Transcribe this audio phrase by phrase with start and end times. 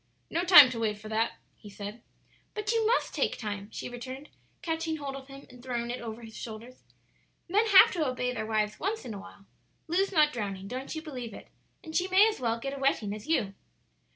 [0.31, 2.01] "No time to wait for that," he said.
[2.55, 4.29] "But you must take time," she returned,
[4.63, 6.81] catching hold of him and throwing it over his shoulders;
[7.47, 9.45] "men have to obey their wives once in awhile;
[9.87, 11.49] Lu's not drowning; don't you believe it;
[11.83, 13.53] and she may as well get a wetting as you."